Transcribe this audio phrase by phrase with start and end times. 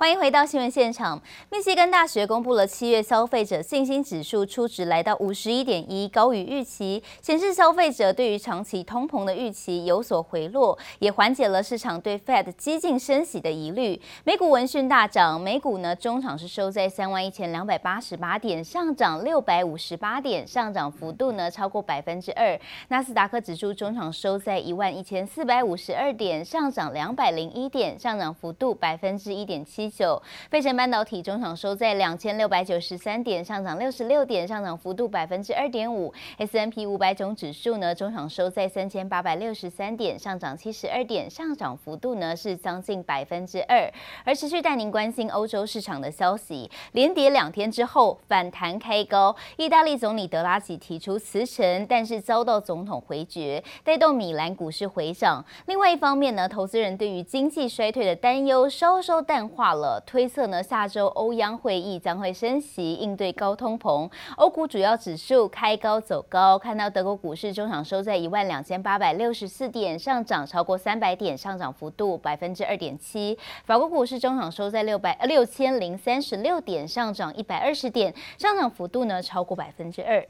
[0.00, 1.20] 欢迎回到新闻现场。
[1.50, 14.00] 密西根大学公布了七月消费者信心指数初值来到五十一点一，高于预期，显示消费者对于长期通膨的预期有所回落，也缓解了市场对 Fed 激进升息的疑虑。
[14.22, 22.56] 美股闻讯大涨，美股呢中场是收在三万一千两百八十八点，上涨六百五十八点，上涨幅度呢超过百分之二。
[22.86, 29.87] 纳斯达克指数中场收在一万一千四百五十二点，上涨两百零一点，上涨幅度百分之一点七。
[29.88, 30.20] 九，
[30.50, 36.12] 费城半导体中场收在两千六百九十三点，上涨六十六点，上涨幅度百分之二点五。
[36.38, 43.90] S&P 五百种指数呢，中场收在三千八百六十三点，上涨七十二点，上涨幅度呢是将近百分之二。
[44.24, 55.44] 而持续带您关心欧洲市场的消息，连跌两天之后反弹开高，意大利总理德拉吉提出辞呈，但是遭到总统回绝，带动米兰股市回涨。
[55.66, 59.77] 另外一方面呢，投资人对于经济衰退的担忧稍稍淡化了。
[59.78, 64.10] 了推测呢，下周欧央会议将会升息应对高通膨。
[64.36, 73.38] 欧股主要指数开高走高，看到德国股市中场收在一万两千八百六十四点，上涨超过三百点，上涨幅度百分之二点七。
[73.64, 80.26] 法国股市中场收在六百六千零三十六点，上涨一百二十点，上涨幅度呢超过百分之二。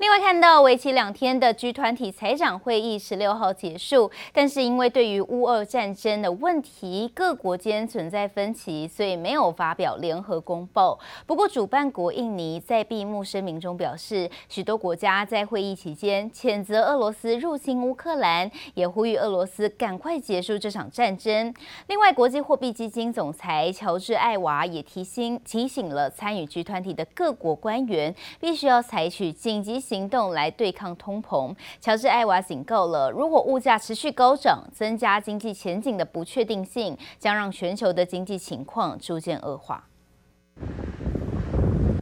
[0.00, 10.98] 另外看到为期两天的 G 团体财长会议十六号结束，但是因为对于乌俄战争的问题，各国间存在分歧，所以没有发表联合公报。
[11.26, 21.52] 不过主办国印尼在闭幕声明中表示，许多国家在会议期间谴责俄罗斯入侵乌克兰，也呼吁俄罗斯赶快结束这场战争。
[21.88, 31.52] 另外，国际货币基金总裁乔治艾娃也提醒提醒了参与 G 团体的各国官员，必须要采取紧急行动来对抗通膨。
[31.80, 39.88] 乔治·艾娃警告了，如果物价持续高涨，增加经济前景的不确定性，将让全球的经济情况逐渐恶化。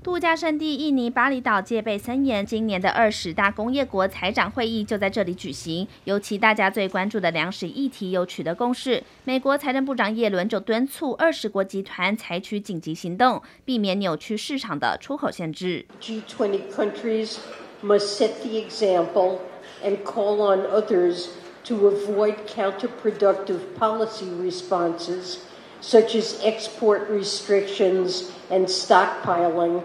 [0.02, 5.86] 度假胜地印尼巴厘岛戒备森严，今年的二十大工业国财长会议就在这里举行。
[6.04, 15.86] 尤其大家最关注的粮食议题又取得共识，美国财政部长耶伦就敦促二十国集团采取紧急行动，避免扭曲市场的出口限制。
[16.00, 17.36] G20 countries
[17.81, 19.41] must set the example
[19.83, 21.29] and call on others
[21.65, 25.45] to avoid counterproductive policy responses,
[25.81, 29.83] such as export restrictions and stockpiling.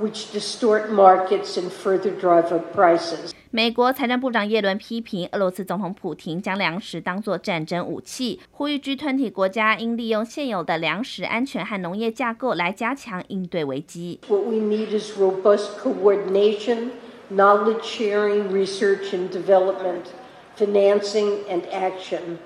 [0.00, 3.32] which distort markets and further drive up prices.
[3.52, 14.20] 美国财政部长耶伦批评俄罗斯总统普廷将粮食当作战争武器，呼吁 G20 国家应利用现有的粮食安全和农业架构来加强应对危机。
[14.28, 16.90] What we need is robust coordination,
[17.29, 20.13] knowledge sharing, research and development,
[20.55, 22.39] financing and action.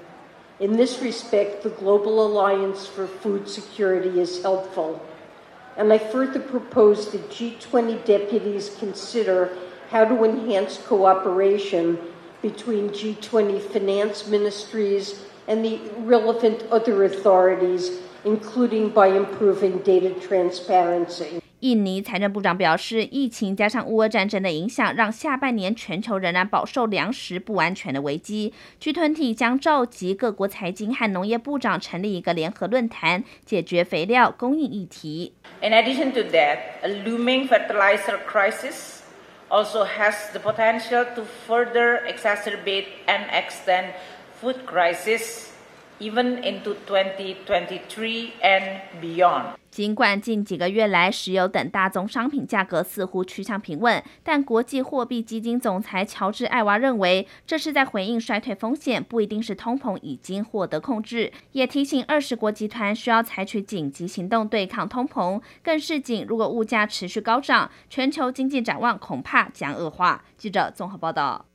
[0.59, 5.01] In this respect, the Global Alliance for Food Security is helpful.
[5.77, 9.57] And I further propose that G20 deputies consider
[9.89, 11.97] how to enhance cooperation
[12.41, 21.38] between G20 finance ministries and the relevant other authorities, including by improving data transparency.
[21.61, 28.53] 印尼财政部长表示，疫情加上乌俄战争的影响，让下半年全球仍然饱受粮食不安全的危机。
[28.81, 35.33] G20 将召集各国财经和农业部长成立一个联合论坛，解决肥料供应议题。
[35.61, 39.01] In addition to that, a looming fertilizer crisis
[39.49, 43.87] also has the potential to further exacerbate and extend
[44.41, 45.48] food crisis
[45.99, 49.55] even into 2023 and beyond.
[49.69, 61.31] 尽管近几个月来，石油等大宗商品价格似乎趋向平稳，但国际货币基金总裁乔治·艾娃认为，这是在回应衰退风险，不一定是通膨已经获得控制。
[61.51, 70.25] 也提醒二十国集团需要采取紧急行动对抗通膨，更示警，如果物价持续高涨，全球经济展望恐怕将恶化。
[70.35, 71.48] 记者综合报道。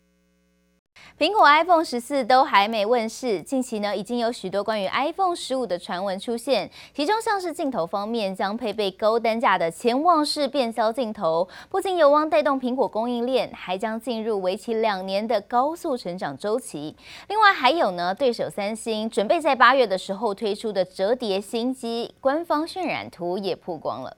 [1.16, 16.96] 苹果 iPhone 十四都还没问世，近期呢已经有许多关于 iPhone 十五的传闻出现，其中像是镜头方面将配备高单价的潜望式变焦镜头，不仅有望带动苹果供应链，还将进入为期两年的高速成长周期。
[17.28, 24.16] 另外还有呢，对手三星准备在八月的时候推出的折叠新机，官方渲染图也曝光了。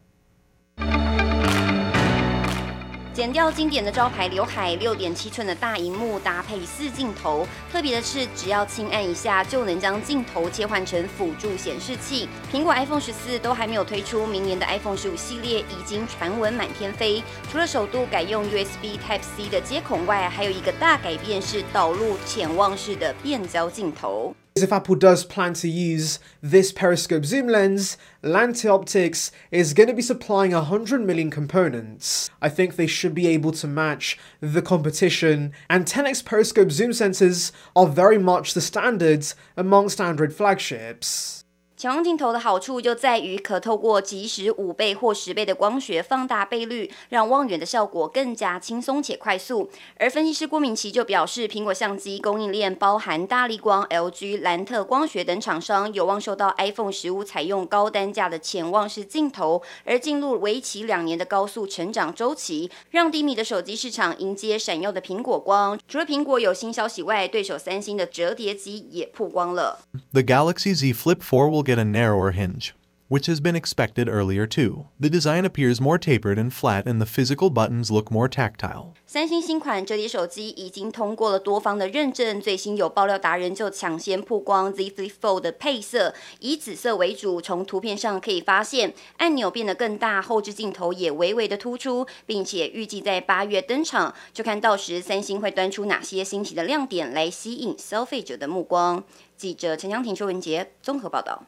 [3.17, 7.49] 剪掉经典的招牌刘海，六点七寸的大荧幕搭配四镜头。
[7.73, 12.29] 特别的是，只要轻按一下就能将镜头切换成辅助显示器。
[12.53, 17.23] 苹果 iPhone 十四都还没有推出，明年的 iPhone 十五系列已经传闻满天飞。
[17.51, 24.37] 除了首度改用 USB Type C 的接孔外，还有一个大改变是导入潜望式的变焦镜头。
[24.56, 30.00] If Apple does plan to use this periscope zoom lens, Lante Optics is going to be
[30.00, 32.31] supplying 100 million components.
[32.41, 37.53] I think they should be able to match the competition, and 10x periscope zoom sensors
[37.76, 41.44] are very much the standards amongst Android flagships.
[41.76, 49.70] 潜望镜头的好处就在于可透过即时五倍或十倍的光学放大倍率，让望远的效果更加轻松且快速。
[49.99, 65.78] 而分析师郭明錤就表示，苹果相机供应链包含大立光、LG、兰特光学等厂商，有望受到 iPhone 十五采用高单价的潜望式镜头，而进入为期两年的高速成长周期，让低迷的手机市场迎接闪耀的苹果光。
[65.87, 69.81] 除了苹果有新消息外，对手三星的折叠机也曝光了。
[70.14, 72.74] The Galaxy Z Flip 4 will get a narrower hinge,
[73.10, 74.86] which has been expected earlier too.
[75.00, 78.94] The design appears more tapered and flat and the physical buttons look more tactile.
[79.06, 87.42] 三星新款折叠手机已经通过了多方的认证，最新有爆料达人就抢先曝光 Z Flip Fold 的配色，以紫色为主。
[87.42, 94.16] 从图片上可以发现，按钮变得更大，后置镜头也微微的突出，并且预计在八月登场。
[94.31, 99.04] 就看到时三星会端出哪些新奇的亮点来吸引消费者的目光。
[99.36, 101.44] 记者陈江婷、邱文杰综合报道。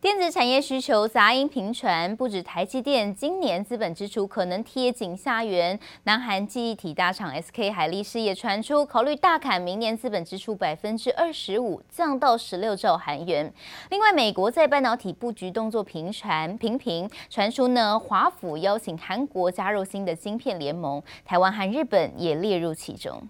[0.00, 13.52] 电子产业需求杂音频传，不止台积电今年资本支出可能贴紧下缘，南韩记忆体大厂 SK 海力士也传出考虑大砍明年资本支出百分之二十五，降到十六兆韩元。
[13.90, 23.28] 另外，美国在半导体布局动作频传频频传出呢，华府邀请韩国加入新的晶片联盟，台湾和日本也列入其中。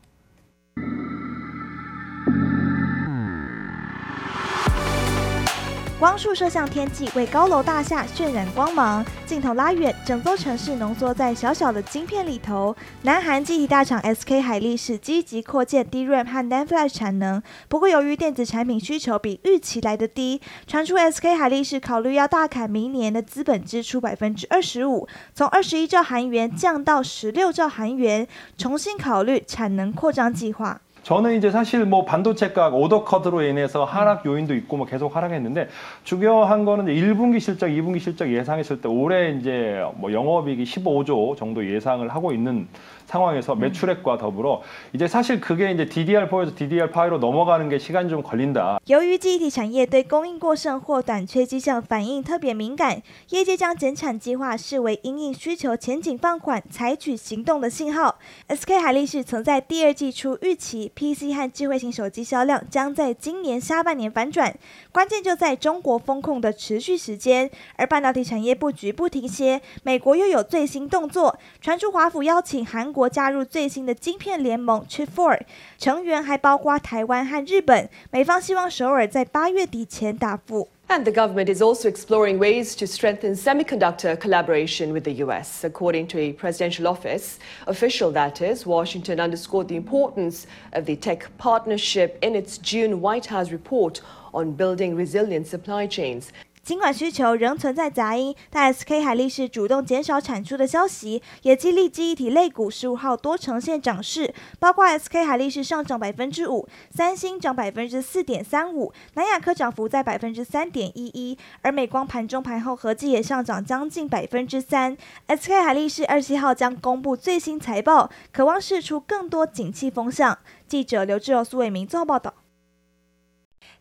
[5.99, 9.03] 光束射向天际，为高楼大厦渲染光芒。
[9.25, 12.77] 镜头拉远，整座城市浓缩在小小的晶片里头。
[13.01, 28.29] 南韩记忆体大厂 SK 海力士积极扩建 DRAM 和 NAND Flash 产能，不过由于电子产品需求比预期来得低，传出 SK 海力士考虑要大砍明年的资本支出百分之二十五，从二十一兆韩元降到十六兆韩元，
[28.59, 30.83] 重新考虑产能扩张计划。
[31.06, 35.68] 저는 이제 사실 뭐 반도체가 오더 컷으로 인해서 하락 요인도 있고 뭐 계속 하락했는데
[36.04, 41.68] 중요한 거는 이제 1분기 실적, 2분기 실적 예상했을 때 올해 이제 뭐 영업이익이 15조 정도
[41.68, 42.68] 예상을 하고 있는
[43.08, 44.62] 상황에서 매출액과 더불어
[44.94, 48.80] 이제 사실 그게 이제 DDR4에서 DDR5로 넘어가는 게 시간이 좀 걸린다.
[48.88, 53.02] 由于记忆体产业对供应过剩或短缺迹象反应特别敏感，
[53.32, 58.20] 业界将减产计划视为因应需求前景放缓采取行动的信号。
[58.48, 64.57] SK 海力士曾在第二季初预期 PC 和智慧型手机销量将在今年下半年反转，
[64.91, 67.51] 关键就在中国风控的持续时间。
[67.77, 75.39] 而半导体产业布局不停歇，美国又有最新动作，传出华府邀请韩国加入最新的晶片联盟 Chip Four，
[75.77, 77.91] 成员还包括台湾和日本。
[78.11, 80.69] 美方希望首尔在八月底前答复。
[80.89, 85.65] And the government is also exploring ways to strengthen semiconductor collaboration with the U.S.
[85.65, 91.37] According to a presidential office official, that is, Washington underscored the importance of the tech
[91.39, 94.01] partnership in its June White House report
[94.33, 96.33] on building resilient supply chains.
[96.67, 114.97] 尽管需求仍存在杂音，但 SK 海力士主动减少产出的消息，也激励记忆体类股十五号多呈现涨势，包括 SK 海力士上涨百分之五，三星涨百分之四点三五，南亚科涨幅在百分之三点一一，而美光盘中盘后合计也上涨将近百分之三。
[115.29, 120.37] SK 海力士二十七号将公布最新财报，渴望释出更多景气风向。
[120.67, 122.35] 记者刘志柔、苏伟明综合报道。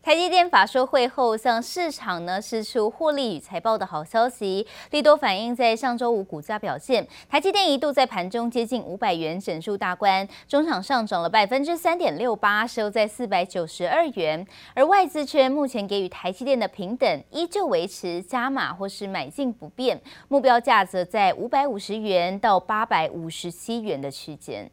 [0.06, 7.04] 台积电法说会后，向市场呢释出获利与财报的好消息，利多反映在上周五股价表现。
[7.28, 14.46] 台积电一度在盘中接近五百元整数大关，中场上涨了百分之三点六八，收在四百九十二元。
[14.74, 24.70] 而外资圈目前给予台积电的平等依旧维持加码或是买进不变，目标价则在五百五十元到八百五十七元的区间。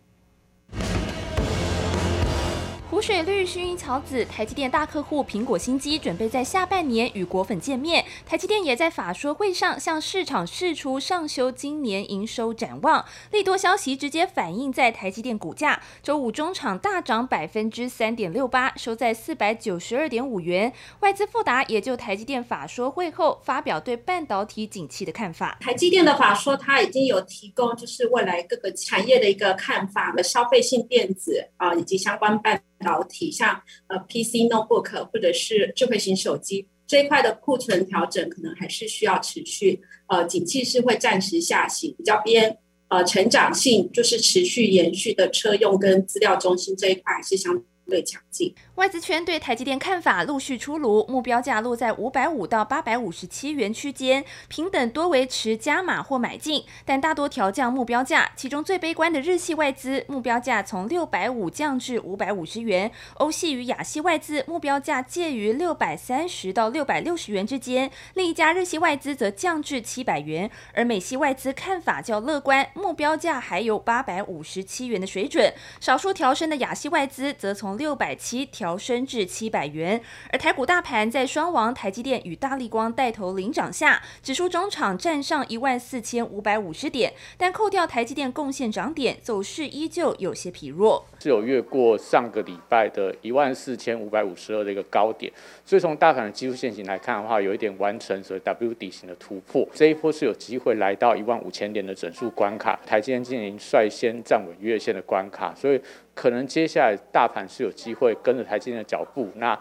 [2.93, 8.05] 湖水绿薰衣草紫，台积电大客户苹果新机准备在下半年与果粉见面。
[8.23, 15.81] 台积电也在法说会上向市场释出上修今年营收展望，利多消息直接反映在台积电股价。
[16.03, 20.71] 周五中场大涨百分之三点六八，收在四百九十二点五元。
[20.99, 25.57] 外资富达也就台积电法说会后发表对半导体景气的看法。
[25.59, 32.61] 台积电的法说，它已经有提供就是未来各个产业的一个看法的消费性电子啊，以及相关半。
[32.83, 39.81] 导体像呃 PC notebook 或者是智慧型手机这一块的库存调整，可能还是需要持续。
[40.07, 42.57] 呃，景气是会暂时下行，比较边
[42.89, 48.53] 呃成长性，就是持续延续的车用跟资料中心这一块是相对强劲。
[48.75, 58.31] 外资圈对台积电看法陆续出炉，目标价落在五百五到八百五十七元区间，平等多维持加码或买进，但大多调降目标价。
[58.35, 75.53] 其中最悲观的日系外资目标价从六百五降至五百五十元，欧系与亚系外资目标价介于六百三十到六百六十元之间，另一家日系外资则降至七百元，而美系外资看法较乐观，目标价还有八百五十七元的水准。
[75.79, 80.01] 少数调升的亚系外资则从六百七调调升至七百元，
[80.31, 91.05] 而台股大盘在双王台积电与大立光带头领涨下，指数中场站上一万四千五百五十点，但扣掉台积电贡献涨点，走势依旧有些疲弱。
[91.19, 95.29] 是有越过上个礼拜的一万四千五百五十二的一个高点，
[95.65, 105.81] 所以从大盘的技术线型来看的话，有一点完成所谓 W 底型的突破，这一波是有机会来到一万五千点的整数关卡，台积电今年率先站稳月线的关卡，所以
[106.13, 109.59] 可能接下来大盘是有机会跟着台积电的脚步，那。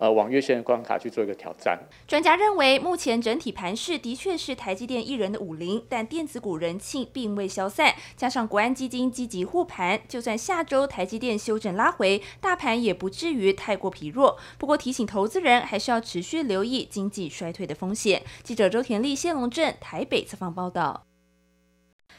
[0.00, 1.76] 呃，往月线的关卡去做一个挑战。
[2.06, 14.38] 专家认为，目前整体盘势的确是台积电一人的武林，但电子股人气并未消散，加上国安基金积极护盘，就算下周台积电修正拉回，大盘也不至于太过疲弱。
[14.56, 18.22] 不过提醒投资人，还是要持续留意经济衰退的风险。
[18.44, 21.02] 记者周田丽、谢龙镇台北采访报道。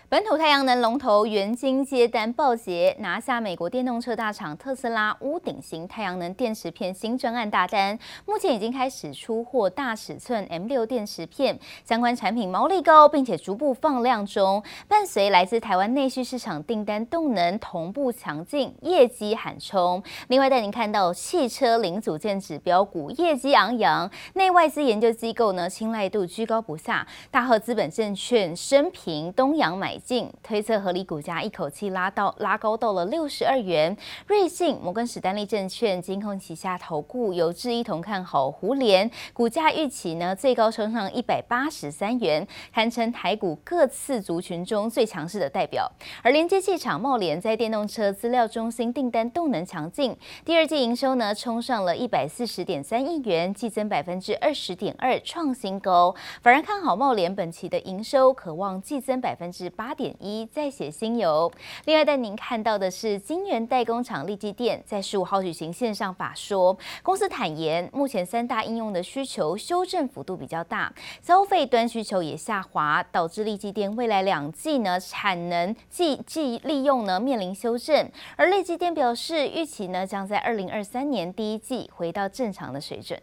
[0.10, 14.64] 本土太阳能龙头元晶接单报捷，拿下美国电动车大厂特斯拉屋顶型太阳能电池片新专案大单，目前已经开始出货大尺寸 M6 电池片，相关产品毛利高，并且逐步放量中。
[14.88, 20.02] 伴随来自台湾内需市场订单动能同步强劲，业绩喊冲。
[20.30, 33.96] 另外带您看到汽车零组件指标股业绩昂扬，内外资研究机构呢青睐度居高不下，大和资本证券升评东阳买进推测合理股价一口气拉到拉高到了六十二元。
[34.26, 45.92] 瑞信、摩根史丹利证券、金控旗下投顾有志一同看好胡连股价预期呢最高冲上一百八十三元，堪称台股各次族群中最强势的代表。
[46.24, 56.16] 而连接器厂贸联在电动车资料中心订单动能强劲，第二季营收呢冲上了一百四十点三亿元，季增百分之二十点二，创新高。
[56.42, 59.89] 反而看好贸联本期的营收可望季增百分之八。
[59.90, 61.52] 八点一再写新游。
[61.86, 70.94] 另外带您看到的是，金圆代工厂力积电在十五号举行线上法说，公司坦言，目前三大应用的需求修正幅度比较大，
[71.24, 78.12] 消费端需求也下滑，导致力积电未来两季呢产能计计利用呢面临修正。
[78.36, 83.20] 而力积电表示，预期呢将在二零二三年第一季回到正常的水准。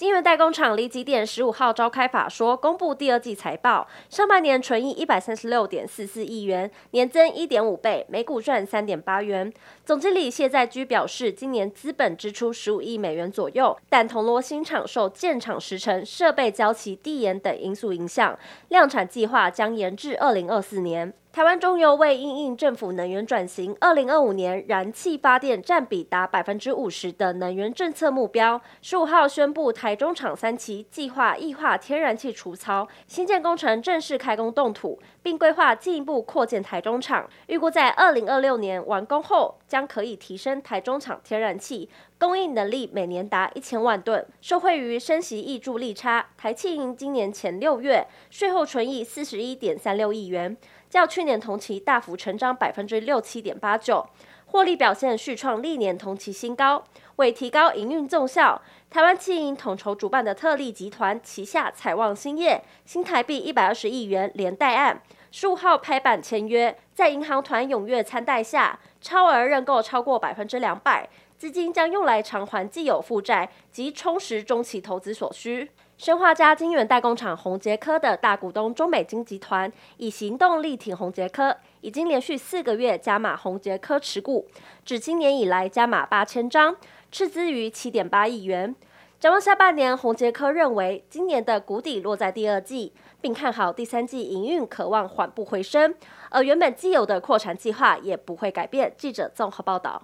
[0.00, 9.52] 晶圆代工厂力积电十五号召开法说，公布第二季财报，上半年纯益一百三十六点四四亿元，年增一点五倍，每股赚三点八元。
[9.84, 18.38] 总经理谢在居表示，今年资本支出十五亿美元左右，但铜锣新厂受建厂时程、设备交期递延等因素影响，
[18.68, 21.12] 量产计划将延至二零二四年。
[21.32, 41.88] 台湾中油为应应政府能源转型，二零二五年燃气发电占比达百分之五十的能源政策目标，十五号宣布台中厂三期计划液化天然气除槽，新建工程正式开工动土，并规划进一步扩建台中厂，预估在二零二六年完工后，将可以提升台中厂天然气
[42.20, 44.26] 供应能力，每年达一千万吨。
[44.42, 50.54] 受惠于升息挹注利差，台企银今年前六月税后纯益四十一点三六亿元。
[50.90, 54.06] 较去年同期大幅成长百分之六七点八九，
[54.44, 56.84] 获利表现续创历年同期新高。
[57.16, 58.60] 为提高营运奏效，
[58.90, 65.00] 台湾企银统筹主办的特力集团旗下采旺兴业新台币一百二十亿元连贷案，
[65.30, 71.08] 十五号拍板签约，在银行团踊跃参贷下，超额认购超过百分之两百，
[71.40, 75.70] 资金将用来偿还既有负债及充实中期投资所需。
[75.96, 84.46] 生化家晶圆代工厂宏杰科的大股东中美金集团以行动力挺宏杰科，已经连续四个月加码宏杰科持股，
[84.84, 86.76] 至今年以来加码八千张，
[87.10, 88.76] 斥资逾七点八亿元。
[89.18, 92.92] 展望下半年，宏杰科认为今年的谷底落在第二季，
[93.22, 95.94] 并看好第三季营运可望缓步回升，
[96.28, 98.92] 而原本既有的扩产计划也不会改变。
[98.98, 100.02] 记者综合报道。